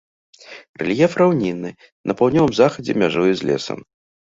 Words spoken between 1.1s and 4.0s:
раўнінны, на паўднёвым захадзе мяжуе з лесам.